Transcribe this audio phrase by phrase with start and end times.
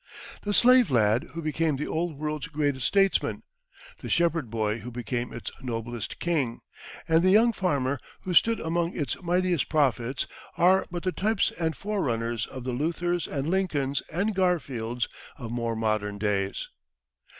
[0.41, 3.43] The slave lad who became the Old World's greatest statesman,
[3.99, 6.61] the shepherd boy who became its noblest King,
[7.07, 10.25] and the young farmer who stood among its mightiest prophets,
[10.57, 15.75] are but the types and forerunners of the Luthers and Lincolns and Garfields of more
[15.75, 16.67] modern days.